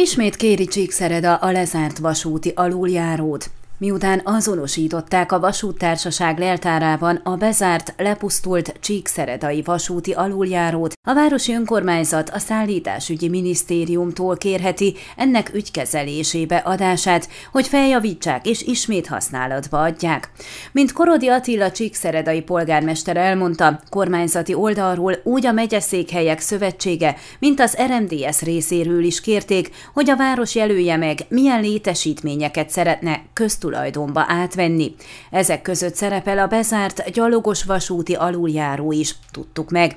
Ismét 0.00 0.36
kéri 0.36 0.64
Csíkszereda 0.64 1.34
a 1.34 1.52
lezárt 1.52 1.98
vasúti 1.98 2.52
aluljárót. 2.54 3.50
Miután 3.80 4.20
azonosították 4.24 5.32
a 5.32 5.40
vasúttársaság 5.40 6.38
leltárában 6.38 7.20
a 7.24 7.36
bezárt, 7.36 7.94
lepusztult 7.96 8.74
Csíkszeredai 8.80 9.62
vasúti 9.62 10.12
aluljárót, 10.12 10.92
a 11.08 11.14
városi 11.14 11.54
önkormányzat 11.54 12.30
a 12.30 12.38
szállításügyi 12.38 13.28
minisztériumtól 13.28 14.36
kérheti 14.36 14.94
ennek 15.16 15.50
ügykezelésébe 15.54 16.56
adását, 16.56 17.28
hogy 17.52 17.66
feljavítsák 17.66 18.46
és 18.46 18.62
ismét 18.62 19.06
használatba 19.06 19.82
adják. 19.82 20.30
Mint 20.72 20.92
Korodi 20.92 21.28
Attila 21.28 21.70
Csíkszeredai 21.70 22.42
polgármester 22.42 23.16
elmondta, 23.16 23.80
kormányzati 23.90 24.54
oldalról 24.54 25.16
úgy 25.24 25.46
a 25.46 25.52
megyeszékhelyek 25.52 26.40
szövetsége, 26.40 27.16
mint 27.38 27.60
az 27.60 27.76
RMDS 27.86 28.40
részéről 28.40 29.02
is 29.02 29.20
kérték, 29.20 29.70
hogy 29.94 30.10
a 30.10 30.16
város 30.16 30.54
jelölje 30.54 30.96
meg, 30.96 31.18
milyen 31.28 31.60
létesítményeket 31.60 32.70
szeretne 32.70 33.22
köztulajdonítani 33.32 33.68
tulajdonba 33.70 34.24
átvenni. 34.28 34.94
Ezek 35.30 35.62
között 35.62 35.94
szerepel 35.94 36.38
a 36.38 36.46
bezárt 36.46 37.10
gyalogos 37.10 37.64
vasúti 37.64 38.14
aluljáró 38.14 38.92
is, 38.92 39.14
tudtuk 39.30 39.70
meg. 39.70 39.96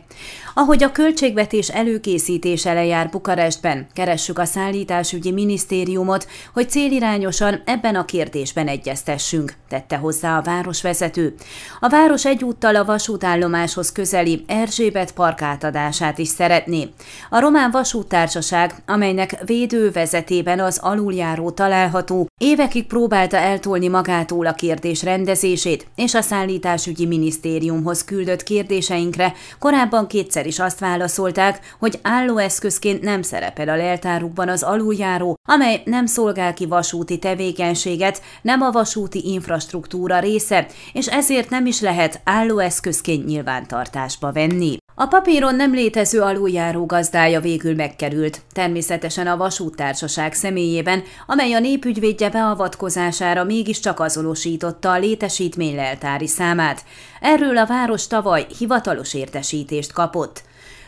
Ahogy 0.54 0.84
a 0.84 0.92
költségvetés 0.92 1.70
előkészítése 1.70 2.74
lejár 2.74 3.10
Bukarestben, 3.10 3.88
keressük 3.94 4.40
a 4.40 4.46
szállításügyi 4.46 5.32
minisztériumot, 5.32 6.28
hogy 6.54 6.70
célirányosan 6.70 7.62
ebben 7.66 7.96
a 7.96 8.06
kérdésben 8.06 8.68
egyeztessünk, 8.68 9.54
tette 9.70 9.98
hozzá 9.98 10.38
a 10.38 10.42
városvezető. 10.42 11.36
A 11.80 11.90
város 11.90 12.26
egyúttal 12.26 12.76
a 12.76 12.86
vasútállomáshoz 12.86 13.92
közeli 13.92 14.44
Erzsébet 14.48 15.12
park 15.12 15.42
átadását 15.42 16.18
is 16.18 16.28
szeretné. 16.28 16.90
A 17.30 17.40
Román 17.40 17.72
Vasúttársaság, 17.72 18.74
amelynek 18.86 19.38
védővezetében 19.46 20.60
az 20.60 20.78
aluljáró 20.82 21.52
található, 21.52 22.28
évekig 22.44 22.88
próbálta 22.88 23.38
eltolni 23.38 23.88
magától 23.88 24.46
a 24.46 24.54
kérdés 24.54 25.04
rendezését, 25.04 25.88
és 25.96 26.14
a 26.14 26.22
szállításügyi 26.22 27.06
minisztériumhoz 27.06 28.04
küldött 28.04 28.44
kérdéseinkre 28.44 29.34
korábban 29.60 30.08
kétszer 30.08 30.46
is 30.46 30.60
azt 30.60 30.80
válaszolták, 30.80 31.76
hogy 31.80 32.00
állóeszközként 32.02 33.02
nem 33.02 33.22
szerepel 33.22 33.70
a 33.70 33.76
leltárukban 33.76 34.50
az 34.50 34.64
aluljáró, 34.64 35.36
amely 35.48 35.82
nem 35.86 36.06
szolgál 36.06 36.54
ki 36.54 36.66
vasúti 36.66 37.20
tevékenységet, 37.20 38.22
nem 38.42 38.62
a 38.62 38.72
vasúti 38.72 39.32
infrastruktúra 39.32 40.20
része, 40.20 40.68
és 40.94 41.08
ezért 41.08 41.50
nem 41.50 41.66
is 41.66 41.82
lehet 41.82 42.22
állóeszközként 42.24 43.26
nyilvántartásba 43.26 44.32
venni. 44.32 44.78
A 44.96 45.06
papíron 45.06 45.56
nem 45.56 45.74
létező 45.74 46.22
aluljáró 46.22 46.86
gazdája 46.86 47.40
végül 47.40 47.76
megkerült, 47.76 48.42
természetesen 48.52 49.28
a 49.28 49.38
vasúttársaság 49.38 50.34
személyében, 50.34 51.04
amely 51.28 51.54
a 51.54 51.60
népügyvédje 51.60 52.30
beavatkozására 52.30 53.44
mégiscsak 53.44 54.00
azonosította 54.00 54.92
a 54.92 54.98
létesítmény 54.98 55.76
leltári 55.76 56.28
számát. 56.28 56.84
Erről 57.22 57.58
a 57.58 57.66
város 57.66 58.08
tavaly 58.08 58.46
hivatalos 58.58 59.14
értesítést 59.14 59.94
kapott. 59.94 60.44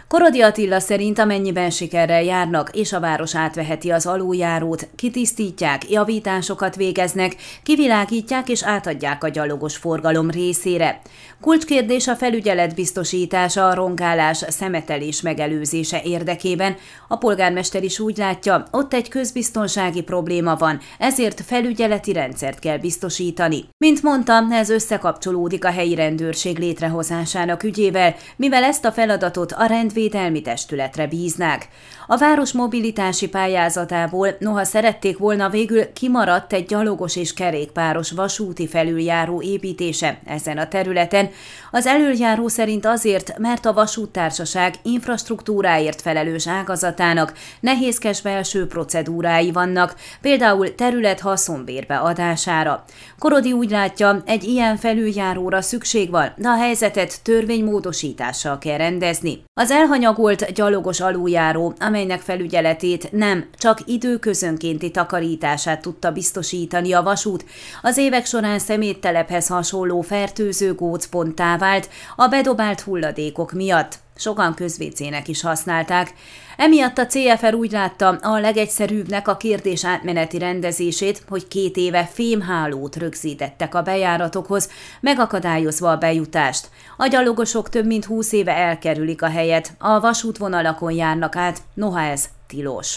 Korodi 0.07 0.41
Attila 0.41 0.79
szerint 0.79 1.19
amennyiben 1.19 1.69
sikerrel 1.69 2.23
járnak, 2.23 2.69
és 2.73 2.93
a 2.93 2.99
város 2.99 3.35
átveheti 3.35 3.91
az 3.91 4.05
aluljárót, 4.05 4.87
kitisztítják, 4.95 5.89
javításokat 5.89 6.75
végeznek, 6.75 7.35
kivilágítják 7.63 8.49
és 8.49 8.63
átadják 8.63 9.23
a 9.23 9.29
gyalogos 9.29 9.77
forgalom 9.77 10.29
részére. 10.29 11.01
Kulcskérdés 11.41 12.07
a 12.07 12.15
felügyelet 12.15 12.75
biztosítása 12.75 13.67
a 13.67 13.73
rongálás, 13.73 14.37
szemetelés 14.37 15.21
megelőzése 15.21 16.01
érdekében. 16.03 16.75
A 17.07 17.17
polgármester 17.17 17.83
is 17.83 17.99
úgy 17.99 18.17
látja, 18.17 18.63
ott 18.71 18.93
egy 18.93 19.09
közbiztonsági 19.09 20.01
probléma 20.01 20.55
van, 20.55 20.79
ezért 20.99 21.41
felügyeleti 21.41 22.13
rendszert 22.13 22.59
kell 22.59 22.77
biztosítani. 22.77 23.65
Mint 23.77 24.01
mondtam, 24.01 24.51
ez 24.51 24.69
összekapcsolódik 24.69 25.65
a 25.65 25.71
helyi 25.71 25.95
rendőrség 25.95 26.57
létrehozásának 26.57 27.63
ügyével, 27.63 28.15
mivel 28.35 28.63
ezt 28.63 28.85
a 28.85 28.91
feladatot 28.91 29.51
a 29.51 29.67
rendvédelmi 29.95 30.41
testületre 30.41 31.07
bíznák. 31.07 31.67
A 32.07 32.17
város 32.17 32.51
mobilitási 32.51 33.29
pályázatából, 33.29 34.35
noha 34.39 34.63
szerették 34.63 35.17
volna 35.17 35.49
végül 35.49 35.93
kimaradt 35.93 36.53
egy 36.53 36.65
gyalogos 36.65 37.15
és 37.15 37.33
kerékpáros 37.33 38.11
vasúti 38.11 38.67
felüljáró 38.67 39.41
építése 39.41 40.19
ezen 40.25 40.57
a 40.57 40.67
területen, 40.67 41.29
az 41.71 41.85
előjáró 41.85 42.47
szerint 42.47 42.85
azért, 42.85 43.37
mert 43.37 43.65
a 43.65 43.73
vasúttársaság 43.73 44.75
infrastruktúráért 44.83 46.01
felelős 46.01 46.47
ágazatának 46.47 47.33
nehézkes 47.59 48.21
belső 48.21 48.67
procedúrái 48.67 49.51
vannak, 49.51 49.95
például 50.21 50.75
terület 50.75 51.19
haszonbérbe 51.19 51.97
adására. 51.97 52.83
Korodi 53.19 53.51
úgy 53.51 53.69
látja, 53.69 54.21
egy 54.25 54.43
ilyen 54.43 54.77
felüljáróra 54.77 55.61
szükség 55.61 56.09
van, 56.09 56.33
de 56.37 56.47
a 56.47 56.57
helyzetet 56.57 57.23
törvénymódosítással 57.23 58.57
kell 58.57 58.77
rendezni. 58.77 59.43
Az 59.53 59.71
elhanyagolt 59.85 60.53
gyalogos 60.53 60.99
aluljáró, 60.99 61.73
amelynek 61.79 62.21
felügyeletét 62.21 63.11
nem, 63.11 63.49
csak 63.57 63.79
időközönkénti 63.85 64.91
takarítását 64.91 65.81
tudta 65.81 66.11
biztosítani 66.11 66.93
a 66.93 67.03
vasút, 67.03 67.45
az 67.81 67.97
évek 67.97 68.25
során 68.25 68.59
szeméttelephez 68.59 69.47
hasonló 69.47 70.01
fertőző 70.01 70.73
gócponttá 70.73 71.57
vált 71.57 71.89
a 72.15 72.27
bedobált 72.27 72.81
hulladékok 72.81 73.51
miatt. 73.51 74.04
Sokan 74.15 74.53
közvécének 74.53 75.27
is 75.27 75.41
használták. 75.41 76.13
Emiatt 76.57 76.97
a 76.97 77.05
CFR 77.05 77.53
úgy 77.53 77.71
látta 77.71 78.07
a 78.07 78.39
legegyszerűbbnek 78.39 79.27
a 79.27 79.37
kérdés 79.37 79.85
átmeneti 79.85 80.37
rendezését, 80.37 81.23
hogy 81.27 81.47
két 81.47 81.77
éve 81.77 82.09
fémhálót 82.13 82.95
rögzítettek 82.95 83.75
a 83.75 83.81
bejáratokhoz, 83.81 84.69
megakadályozva 85.01 85.91
a 85.91 85.97
bejutást. 85.97 86.69
A 86.97 87.07
gyalogosok 87.07 87.69
több 87.69 87.85
mint 87.85 88.05
húsz 88.05 88.31
éve 88.31 88.55
elkerülik 88.55 89.21
a 89.21 89.29
helyet, 89.29 89.73
a 89.79 89.99
vasútvonalakon 89.99 90.91
járnak 90.91 91.35
át, 91.35 91.61
noha 91.73 92.01
ez 92.01 92.25
tilos. 92.47 92.95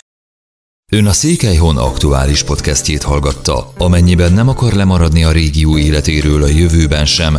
Ön 0.93 1.07
a 1.07 1.13
Székelyhon 1.13 1.77
aktuális 1.77 2.43
podcastjét 2.43 3.03
hallgatta. 3.03 3.73
Amennyiben 3.79 4.33
nem 4.33 4.49
akar 4.49 4.73
lemaradni 4.73 5.25
a 5.25 5.33
régió 5.33 5.79
életéről 5.79 6.43
a 6.43 6.47
jövőben 6.47 7.07
sem, 7.07 7.39